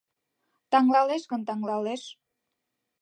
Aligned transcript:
Таҥлалеш 0.71 1.23
гын, 1.31 1.41
таҥлалеш 1.47 2.03